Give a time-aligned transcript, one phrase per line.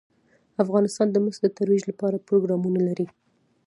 [0.63, 3.07] افغانستان د مس د ترویج لپاره پروګرامونه لري.